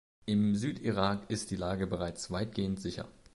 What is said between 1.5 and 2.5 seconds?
die Lage bereits